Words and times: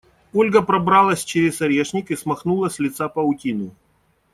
Ольга 0.33 0.63
пробралась 0.63 1.23
через 1.23 1.61
орешник 1.61 2.09
и 2.09 2.15
смахнула 2.15 2.69
с 2.69 2.79
лица 2.79 3.07
паутину. 3.07 3.75